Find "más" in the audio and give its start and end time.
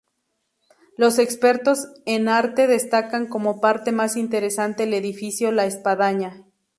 3.91-4.15